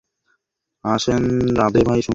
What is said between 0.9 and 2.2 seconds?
আসেন রাধে ভাই, শুনেন।